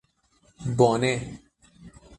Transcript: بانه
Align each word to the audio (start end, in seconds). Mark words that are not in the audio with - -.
بانه 0.77 1.11